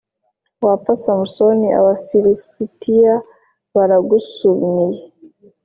[0.65, 3.15] Wapfa Samusoni Abafilisitiya
[3.75, 5.01] baragusumiye